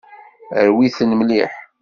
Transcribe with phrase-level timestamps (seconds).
[0.67, 1.53] Rwi-ten mliḥ.